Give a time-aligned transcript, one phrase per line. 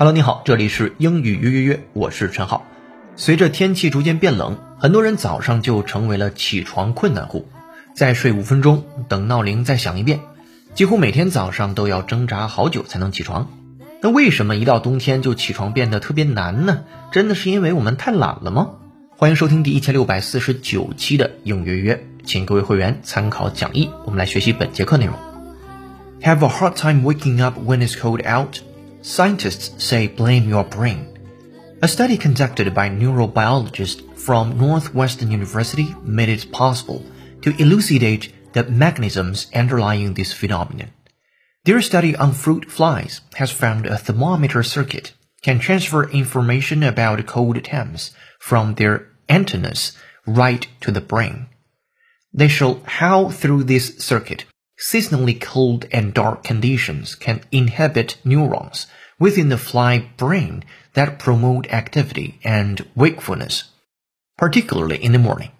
[0.00, 2.64] Hello，你好，这里是英语约约约，我是陈浩。
[3.16, 7.46] 随着天气逐渐变冷，很多人早上就成为了起床困难户，
[7.94, 10.20] 再睡五分钟，等闹铃再响一遍，
[10.74, 13.50] 几乎每天早上都要挣扎好久才能起床。
[14.00, 16.84] 那为什么一到冬天就起床变得特别难呢？
[17.12, 18.70] 真的是因为我们太懒了吗？
[19.18, 25.14] 欢迎收听第一千六百四十九期的英语约约，请各位会员参考讲义，我们来学习本节课内容。
[26.22, 28.60] Have a hard time waking up when it's cold out?
[29.02, 31.18] Scientists say blame your brain.
[31.82, 37.02] A study conducted by neurobiologists from Northwestern University made it possible
[37.40, 40.90] to elucidate the mechanisms underlying this phenomenon.
[41.64, 47.64] Their study on fruit flies has found a thermometer circuit can transfer information about cold
[47.64, 51.46] temps from their antennas right to the brain.
[52.34, 54.44] They show how through this circuit
[54.80, 58.86] seasonally cold and dark conditions can inhibit neurons
[59.18, 60.64] within the fly brain
[60.94, 63.64] that promote activity and wakefulness,
[64.38, 65.50] particularly in the morning.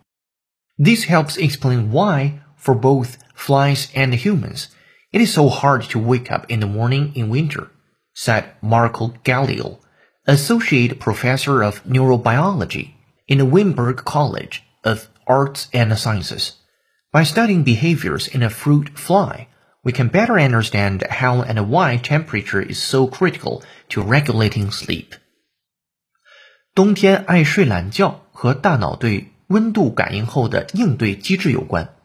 [0.78, 4.68] This helps explain why, for both flies and humans,
[5.12, 7.70] it is so hard to wake up in the morning in winter,
[8.14, 9.80] said Marco Gallio,
[10.26, 12.94] Associate Professor of Neurobiology
[13.28, 16.59] in the Wimberg College of Arts and Sciences.
[17.11, 19.47] By studying behaviors in a fruit fly,
[19.83, 25.13] we can better understand how and why temperature is so critical to regulating sleep.
[26.73, 31.95] 冬天爱睡懒觉和大脑对温度感应后的应对机制有关。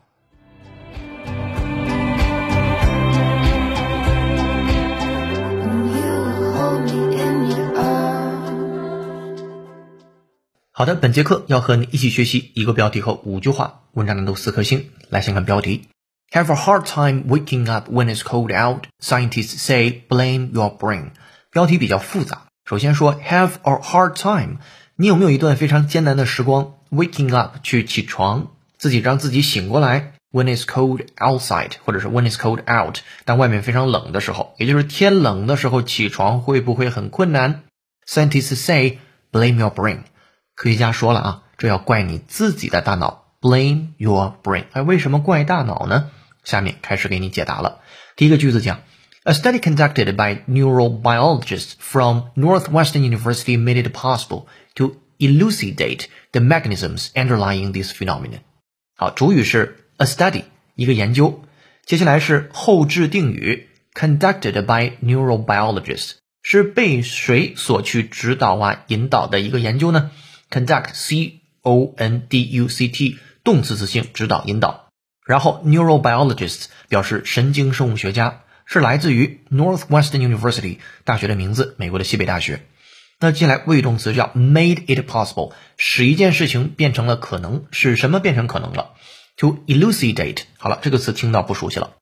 [10.77, 14.89] 好的，本节课要和你一起学习一个标题和五句话，文章难度四颗星。
[15.07, 15.87] 来先看标题
[16.33, 18.83] ：Have a hard time waking up when it's cold out.
[18.99, 21.11] Scientists say blame your brain.
[21.49, 22.47] 标题比较复杂。
[22.65, 24.57] 首先说 have a hard time，
[24.97, 30.11] 你有没有一段非常艰难的时光？Waking up 去起床，自己让自己醒过来。
[30.33, 37.63] When it's cold outside，或者是 when it's cold out，当外面非常冷的时候，也就是天冷的时候起床会不会很困难
[38.05, 38.99] ？Scientists say
[39.31, 39.99] blame your brain.
[40.55, 44.63] 科学家说了啊，这要怪你自己的大脑，blame your brain。
[44.71, 46.09] 哎，为什么怪大脑呢？
[46.45, 47.81] 下面开始给你解答了。
[48.15, 48.79] 第一个句子讲
[49.23, 54.45] ，A study conducted by neurobiologists from Northwestern University made it possible
[54.75, 58.39] to elucidate the mechanisms underlying this phenomenon。
[58.95, 60.43] 好，主语是 a study，
[60.75, 61.43] 一个研究。
[61.85, 70.11] 接下来是后置定语，conducted by neurobiologists，是被谁所去指导啊、引导的一个研究呢
[70.49, 74.89] ？conduct c o n d u c t 动词词性指导引导，
[75.25, 82.61] 然后 neurobiologists 表示神经生物学家，是来自于 Northwestern University 大学的名字，美国的西北大学。
[83.19, 88.95] 那接下来谓语动词叫 made it possible，使一件事情变成了可能，使什么变成可能了
[89.37, 91.93] ？To elucidate，好了，这个词听到不熟悉了。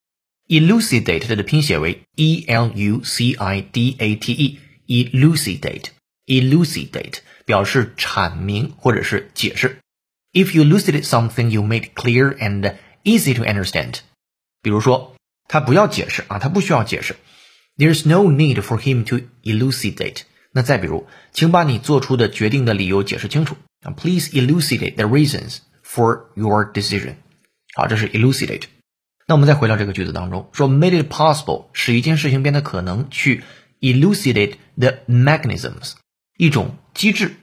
[0.48, 7.18] elucidate 它的拼写为 e l u c i d a t e，elucidate，elucidate。
[7.45, 9.79] 表示阐明或者是解释。
[10.33, 12.75] If you elucidate something, you make it clear and
[13.05, 14.01] easy to understand。
[14.63, 15.15] 比如说，
[15.49, 17.17] 他不要解释啊，他不需要解释。
[17.77, 20.23] There's no need for him to elucidate。
[20.53, 23.93] 那再比如，请把你做出的决定的理由解释清楚啊。
[23.93, 27.15] Please elucidate the reasons for your decision。
[27.75, 28.65] 好，这是 elucidate。
[29.27, 33.43] 那我们再回到这个句子当中，说 made it possible 使一件事情变得可能，去
[33.81, 35.93] elucidate the mechanisms
[36.37, 37.36] 一种 机制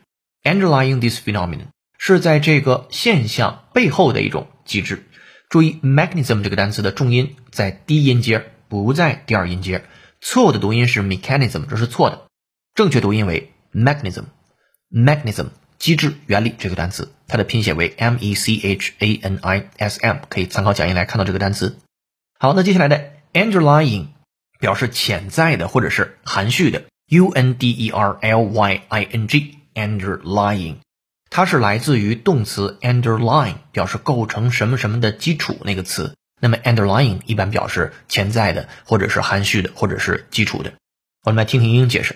[0.43, 1.67] ，underlying this phenomenon
[1.99, 5.07] 是在这个现象背后的一种机制。
[5.49, 9.85] 注意，mechanism 这个单词的重音在第一音节，不在第二音节。
[10.21, 12.27] 错误的读音是 mechanism，这是错的。
[12.75, 14.25] 正确读音为 mechanism。
[14.91, 15.47] mechanism
[15.79, 21.79] 机制、原理这个单词，它的拼写为 m e c h a n i s m，可以参考讲义来看到这个单词。
[22.39, 24.09] 好，那接下来的 underlying
[24.59, 26.85] 表示潜在的或者是含蓄的。
[27.10, 30.76] U N D E R L Y I N G underlying，
[31.30, 36.16] 它是来自于动词 underline，表示构成什么什么的基础那个词。
[36.40, 40.74] 那么 underlying 一般表示潜在的，或者是含蓄的，或者是基础的。
[41.24, 42.16] 我们来听听英英解释：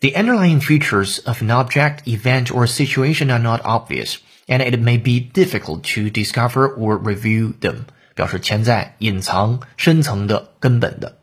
[0.00, 4.16] The underlying features of an object, event, or situation are not obvious,
[4.46, 7.84] and it may be difficult to discover or review them。
[8.14, 11.17] 表示潜在、隐藏、深层的、根本的。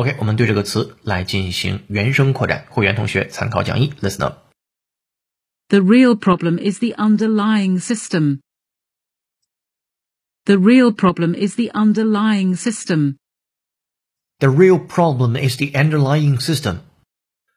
[0.00, 2.66] OK，我们对这个词来进行原声扩展。
[2.70, 8.40] 会员同学参考讲义，Listen up。The real problem is the underlying system.
[10.44, 13.16] The real problem is the underlying system.
[14.38, 16.80] The real problem is the underlying system.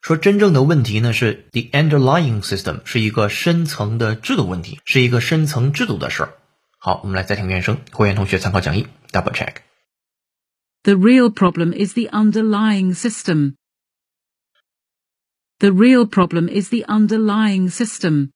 [0.01, 6.33] 说真正的问题呢是 the underlying system 是一个深层的制度问题，是一个深层制度的事儿。
[6.77, 9.56] 好，我们来再听原声，会员同学参考讲义，double check。
[10.84, 13.54] The real problem is the underlying system.
[15.58, 18.32] The real problem is the underlying system.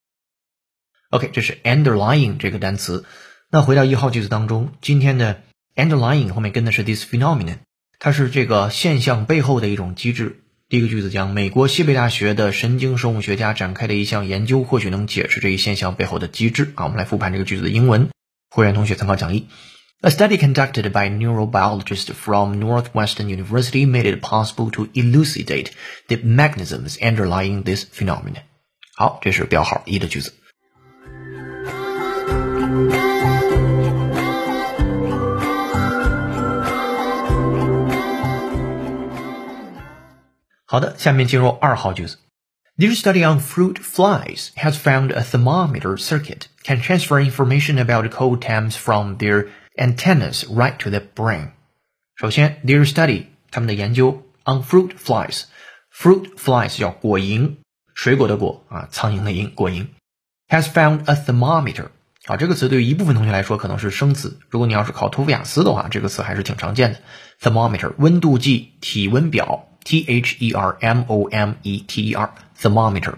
[1.10, 3.04] OK，这是 underlying 这个单词。
[3.50, 5.42] 那回到一号句子当中，今天的
[5.76, 7.58] underlying 后面跟的是 this phenomenon，
[7.98, 10.42] 它是这个现象背后的一种机制。
[10.70, 16.72] 第一个句子讲，美国西北大学的神经生物学家展开的一项研究，或许能解释这一现象背后的机制。
[16.76, 18.08] 啊，我们来复盘这个句子的英文。
[18.48, 19.48] 会员同学参考讲义。
[20.05, 25.71] A study conducted by neurobiologists from Northwestern University made it possible to elucidate
[26.09, 28.43] the mechanisms underlying this phenomenon.
[28.95, 30.33] 好，这是标号一的句子。
[40.65, 42.17] 好的，下面进入二号句子。
[42.77, 48.75] Their study on fruit flies has found a thermometer circuit can transfer information about cold temps
[48.75, 49.47] from their
[49.78, 51.52] antennas right to the brain.
[52.16, 57.56] 首先，their study 他们的研究 on fruit flies，fruit flies 叫果蝇，
[57.94, 59.86] 水果的果啊，苍蝇的蝇，果蝇
[60.48, 61.86] has found a thermometer。
[62.26, 67.00] 啊，这个词对于一部分同学来说可能是生词，如果你要是考托福雅思的话，这个词还是挺常见的。
[67.40, 69.64] thermometer 温度计、体温表。
[69.84, 73.14] T H E R M O M E T E R thermometer，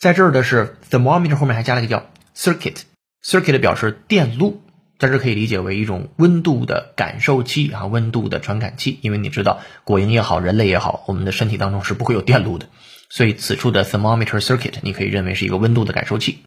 [0.00, 4.61] 在这儿的是 thermometer 后面还加了一个叫 circuit，circuit 表示电路，
[5.02, 9.00] 在这可以理解为一种温度的感受器啊，温度的传感器。
[9.02, 12.68] 因为你知道果蝇也好，人类也好，我们的身体当中是不会有电路的，
[13.10, 16.44] 所以此处的 thermometer circuit 你可以认为是一个温度的感受器。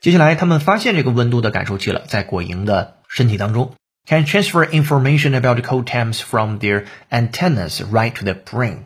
[0.00, 3.74] 接下来他们发现这个温度的感受器了，在果蝇的身体当中。
[4.06, 8.78] can transfer information about cold temps from their antennas right to the brain。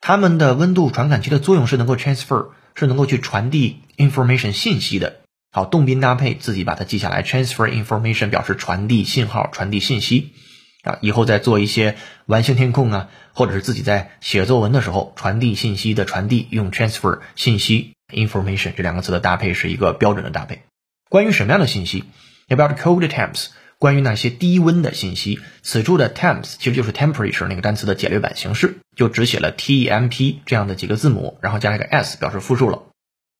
[0.00, 5.20] 它们的温度传感器的作用是能够 transfer，是能够去传递 information 信息的。
[5.56, 7.22] 好，动宾搭配，自己把它记下来。
[7.22, 10.34] transfer information 表示传递信号、传递信息。
[10.82, 20.60] 啊，以后在做一些完形填空啊，或者是自己在写作文的时候，传递信息的传递用 transfer 信息 information 这两个词的搭配是一个标准的搭配。
[21.08, 22.04] 关于什么样的信息
[22.48, 23.46] ？About cold temps。
[23.78, 32.82] 关于那些低温的信息，此处的 temps 其实就是 temperature 那个单词的简略版形式，就只写了 T M P 这样的几个字母，然后加一个 s 表示复数了。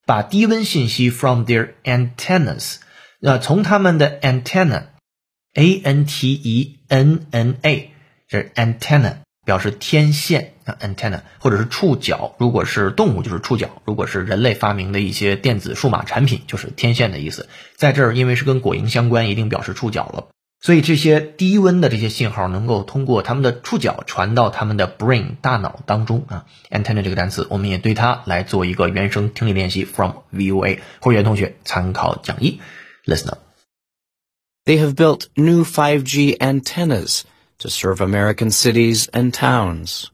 [0.06, 2.76] 把低温信息 from their antennas，
[3.20, 7.90] 那从他们的 antenna，A N T E N N A，
[8.26, 9.16] 这是 antenna。
[9.44, 12.34] 表示天线啊，antenna，或者是触角。
[12.36, 17.48] 如果是动物，就是触角；如果是人类发明的一些电子数码产品，就是天线的意思。
[17.76, 20.26] 在这儿，因为是跟果蝇相关，一定表示触角了。
[20.65, 26.45] 所以这些低温的这些信号能够通过它们的触角传到它们的 brain 大脑当中啊。
[26.69, 29.85] antenna 这个单词，我们也对它来做一个原声听力练习。
[29.85, 32.59] From VOA 会员同学参考讲义，
[33.05, 37.23] listen up。They have built new 5G antennas.
[37.61, 40.09] to serve American cities and towns.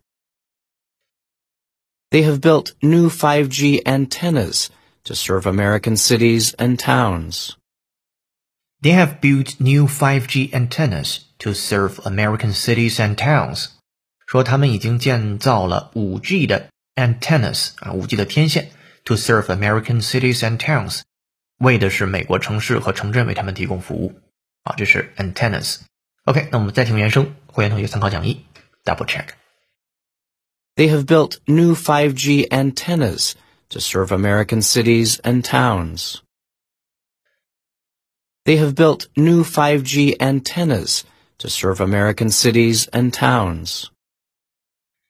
[2.12, 4.70] They have built new 5G antennas
[5.06, 7.56] to serve American cities and towns.
[8.82, 13.70] They have built new 5G antennas to serve American cities and towns.
[14.28, 18.70] 说他们已经建造了 5G 的 antennas 啊，5G 的天线
[19.06, 21.02] to serve American cities and towns，
[21.60, 24.20] 为的是美国城市和城镇为他们提供服务
[24.64, 28.46] 啊，这是 antennas。OK，那我们再听原声，会员同学参考讲义，
[28.84, 33.32] double check。They have built new 5G antennas
[33.70, 36.18] to serve American cities and towns.
[38.45, 41.03] They have built new 5G antennas
[41.39, 43.85] to serve American cities and towns.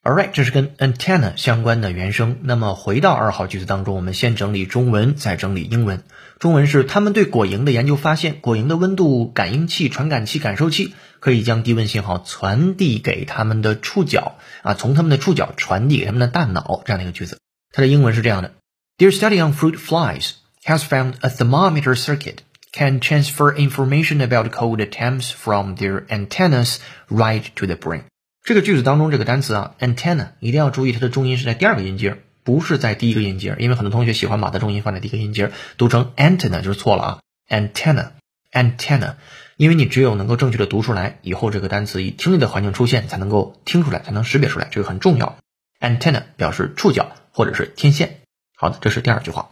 [0.05, 2.41] All right，这是跟 antenna 相关的原声。
[2.43, 6.05] 那么回到二号句子当中，我们先整理中文，再整理英文。
[6.41, 16.83] 中文是他们对果蝇的研究发现，果蝇的温度感应器、传感器、感受器可以将低温信号传递给他们的触角啊，从他们的触角传递给他们的大脑。
[16.85, 17.39] 这样的一个句子，
[17.71, 18.53] 它的英文是这样的
[18.99, 20.33] ：Their study on fruit flies
[20.65, 22.39] has found a thermometer circuit
[22.73, 28.03] can transfer information about cold attempts from their antennas right to the brain。
[28.43, 39.15] 这个句子当中，这个单词啊，antenna 一定要注意它的重音是在第二个音节，不是在第一个音节，因为很多同学喜欢把它重音放在第一个音节，读成 antenna 就是错了啊，antenna，antenna，
[39.57, 45.37] 因为你只有能够正确的读出来，以后这个单词以听力的环境出现才能够听出来，才能识别出来，这个很重要。
[45.79, 48.21] antenna 表示触角或者是天线。
[48.57, 49.51] 好的，这是第二句话。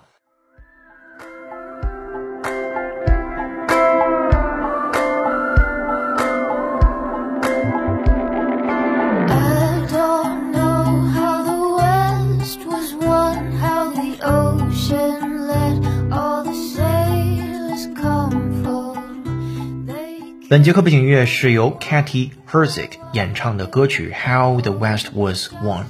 [20.51, 25.83] 本节课背景音乐是由 Katy Herzig 演唱的歌曲《How the West Was Won》，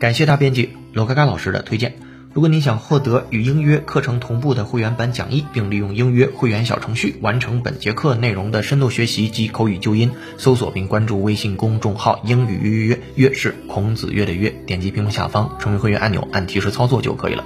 [0.00, 1.94] 感谢大编辑罗嘎嘎老师的推荐。
[2.34, 17.44] 如果你想获得与英约课程同步的会员版讲义，并利用英约会员小程序完成本节课内容的深度学习及口语纠音，搜索并关注微信公众号“英语约约约”，约是孔子约的约，点击屏幕下方成为会员按钮，按提示操作就可以了。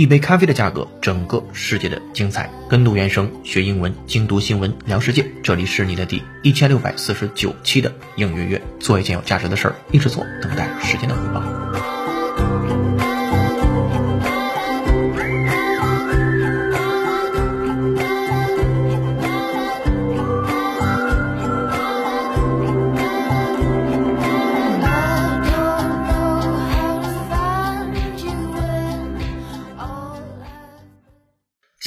[0.00, 2.50] 一杯咖啡的价格，整个世界的精彩。
[2.70, 5.22] 跟读原声，学英文，精读新闻，聊世界。
[5.42, 11.59] 这里是你的第一千六百四十九期的应约月，做一件有价值的事儿，一直做，等待时间的回报。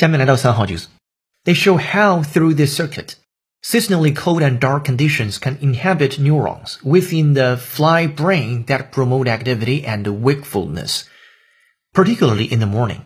[0.03, 0.89] 下面来到三号句子，
[1.45, 3.15] They show how through the circuit,
[3.63, 9.85] seasonally cold and dark conditions can inhibit neurons within the fly brain that promote activity
[9.85, 11.03] and wakefulness,
[11.93, 13.01] particularly in the morning。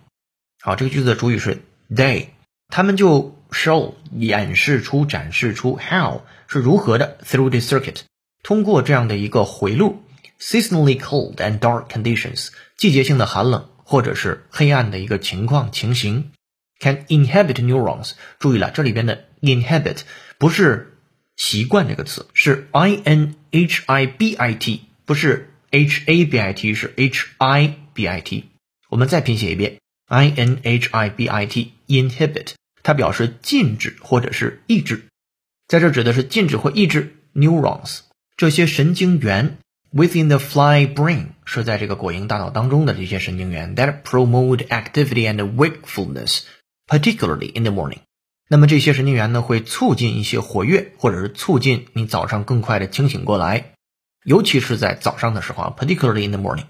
[0.61, 2.29] 好，这个句子的主语是 they，
[2.69, 8.03] 他们就 show 演示出、展示出 how 是如何的 through the circuit，
[8.43, 10.03] 通过这样的一个回路，
[10.41, 16.33] seasonally cold and dark conditions，季节性的寒冷或者是黑暗的一个情况情形。
[16.81, 18.13] can inhibit neurons。
[18.39, 20.01] 注意了，这里边的 inhibit
[20.39, 20.99] 不是
[21.37, 28.07] 习惯这个词，是 i n h i b i t，不是 h a b i t，是 h i b
[28.07, 28.45] i t。
[28.89, 29.79] 我们再拼写一遍
[30.09, 35.05] i n h i b i t，inhibit，它表示禁止或者是抑制，
[35.67, 38.01] 在这指的是禁止或抑制 neurons
[38.37, 39.59] 这些神经元
[39.93, 46.41] within the fly brain 是在这个果蝇大脑当中的这些神经元 that promote activity and wakefulness。
[46.88, 48.00] particularly in the morning，
[48.48, 53.74] 那么这些神经元呢会促进一些活跃，或者是促进你早上更快的清醒过来，
[54.24, 56.66] 尤其是在早上的时候啊，particularly in the morning。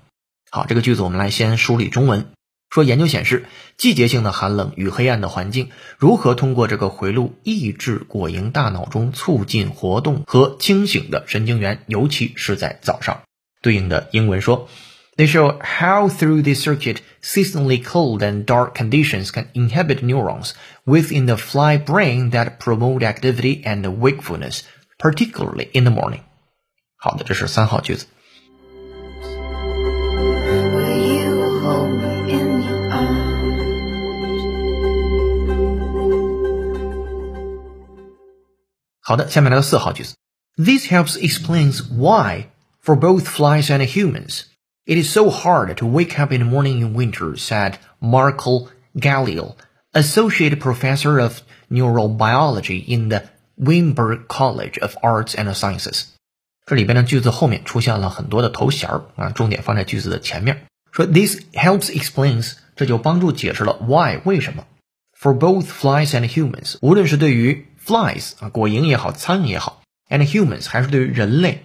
[0.49, 2.31] 好，这个句子我们来先梳理中文。
[2.69, 3.45] 说研究显示，
[3.77, 13.21] 季节性的寒冷与黑暗的环境如何通过这个回路抑制果蝇大脑中促进活动和清醒的神经元，尤其是在早上。
[13.61, 14.67] 对应的英文说。
[15.16, 20.54] They show how through the circuit, seasonally cold and dark conditions can inhibit neurons
[20.86, 24.62] within the fly brain that promote activity and wakefulness,
[24.98, 26.22] particularly in the morning.
[26.96, 28.06] 好的，这是三号句子。
[39.04, 40.14] 好的，下面来到四号句子。
[40.56, 42.46] This helps explains why,
[42.82, 44.44] for both flies and humans,
[44.86, 49.56] it is so hard to wake up in the morning in winter, said Marco Gallio,
[49.92, 53.22] associate professor of neurobiology in the
[53.56, 56.04] Weinberg College of Arts and Sciences。
[56.66, 60.66] 这里边的句子后面出现了很多的头衔儿啊，重点放在句子的前面。
[60.90, 64.66] 说 this helps explains，这就帮助解释了 why 为什么。
[65.18, 71.62] For both flies and humans，无论是对于 flies 啊果蝇也好，苍蝇也好，and humans 还是对于人类。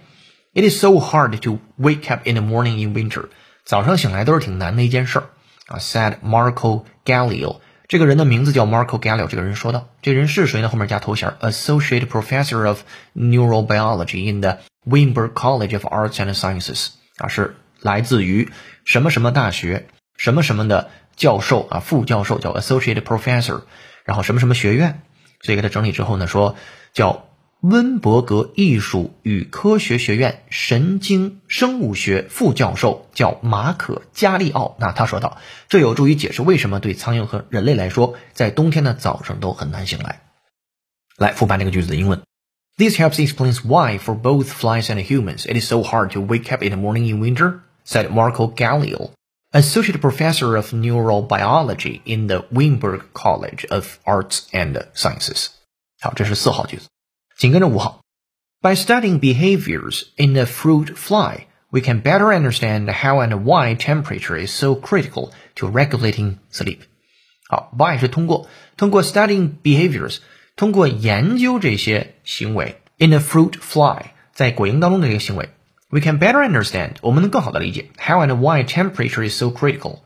[0.55, 3.29] It is so hard to wake up in the morning in winter。
[3.65, 5.29] 早上醒来都是挺难的一件事儿
[5.65, 5.79] 啊。
[5.79, 9.25] Said Marco Gallio，这个人的名字叫 Marco Gallio。
[9.25, 10.69] 这个人说道，这人是谁呢？
[10.69, 12.81] 后面加头衔，Associate Professor of
[13.15, 16.89] Neurobiology in the Weinberg College of Arts and Sciences。
[17.17, 18.51] 啊，是来自于
[18.85, 23.63] 什么什么大学什么什么的教授啊，副教授叫 Associate Professor，
[24.05, 25.01] 然后什么什么学院。
[25.41, 26.55] 所以给他整理之后呢，说
[26.93, 27.25] 叫。
[27.63, 34.75] 温伯格艺术与科学学院神经生物学副教授叫马可加利奥。
[34.79, 35.37] 那他说道
[35.69, 40.23] ：“这有助于解释为什么对苍蝇和人类来说，在冬天的早上都很难醒来。”
[41.17, 42.21] 来复盘这个句子的英文。
[42.75, 46.61] This helps explains why for both flies and humans it is so hard to wake up
[46.61, 49.11] in the morning in winter, said Marco Gallio,
[49.53, 55.47] associate professor of neurobiology in the Weinberg College of Arts and Sciences。
[56.01, 56.87] 好，这是四号句子。
[57.36, 58.02] 紧跟着五号，
[58.60, 64.50] By studying behaviors in a fruit fly, we can better understand how and why temperature is
[64.50, 66.80] so critical to regulating sleep.
[67.48, 70.18] 好，by 是通过通过 studying behaviors，
[70.56, 75.50] 通过研究这些行为 in a fruit fly，在果蝇当中的这个行为，
[75.90, 80.00] we can better understand，我们能更好的理解 how and why temperature is so critical，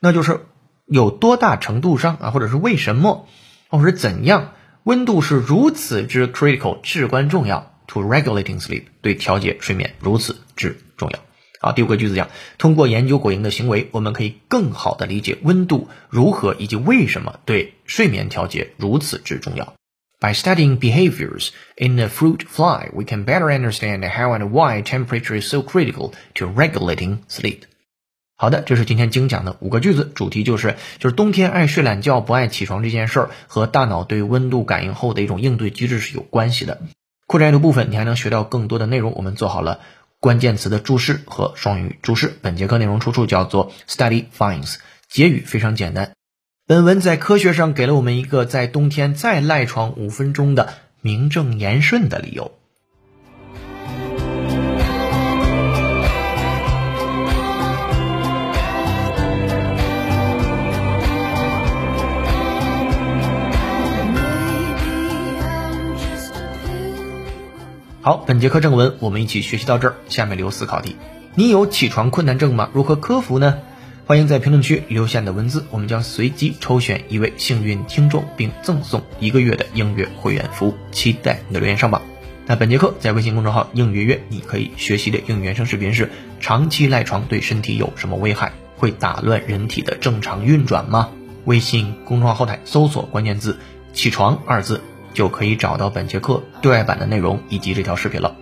[0.00, 0.46] 那就是
[0.86, 3.28] 有多大程度上啊，或者是为什么，
[3.68, 4.54] 或者是怎样。
[4.83, 11.19] 温度是如此之 critical，至关重要，to regulating sleep，对调节睡眠如此之重要。
[11.61, 19.73] 好，第五个句子讲，通过研究果蝇的行为，我们可以更好的理解温度如何以及为什么对睡眠调节如此之重要。
[20.19, 25.47] By studying behaviors in a fruit fly, we can better understand how and why temperature is
[25.47, 27.61] so critical to regulating sleep.
[28.43, 36.81] 好的，这是今天精讲的五个句子，主题就是就是冬天爱睡懒觉、不爱起床这件事儿和大脑对温度感应后的一种应对机制是有关系的。
[37.25, 39.79] 扩展阅读部分你还能学到更多的内容，我们做好了
[40.19, 42.33] 关键词的注释和双语注释。
[42.41, 44.75] 本节课内容出处叫做 Study Finds，
[45.07, 46.11] 结语非常简单。
[46.67, 52.51] 本文在科学上给了我们一个在冬天再赖床五分钟的名正言顺的理由。
[68.05, 70.97] 好，本节课正文我们一起学习到这儿，下面留思考题：
[71.35, 72.69] 你有起床困难症吗？
[72.73, 73.59] 如何克服呢？
[74.05, 80.73] 欢迎在评论区留下你的文字，我们将随机抽选一位幸运听众，并赠送一个月的音乐会员服务。
[80.91, 82.01] 期待你的留言上榜。
[82.45, 88.51] 那本节课在微信公众号“应约约”，你可以学习的英语原声视频是：长期赖床对身体有什么危害？
[88.75, 91.09] 会打乱人体的正常运转吗？
[91.45, 93.59] 微信公众号后台搜索关键字
[93.95, 94.81] “起床”二字，
[95.13, 98.35] 就可以找到本节课对外版的内容以及这条视频了。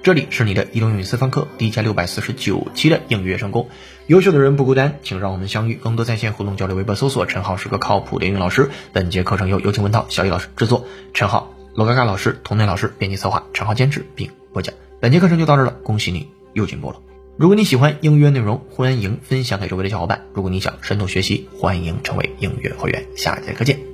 [0.00, 3.68] 这里是你的移动英语私房课第一千六百四十九期的应约成功。
[4.06, 5.74] 优秀的人不孤单，请让我们相遇。
[5.74, 8.70] 更多在线互动交流，微博搜索“陈浩是个靠谱的英语老师”。
[8.94, 14.74] 本节课程由有请文涛、小易老师制作，陈浩、罗嘎嘎老师、童内老师编辑策划，陈浩监制并播讲。
[15.00, 17.00] 本节课程就到这了，恭喜你又进步了。
[17.36, 20.26] 如果你喜欢应约内容，欢迎分享给周围的小伙伴。
[20.32, 23.04] 如果你想深度学习，欢迎成为应约会员。
[23.16, 23.87] 下节课见。